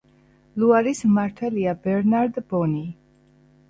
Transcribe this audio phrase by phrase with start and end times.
[0.63, 2.87] ლუარის მმართველია ბერნარდ ბონი.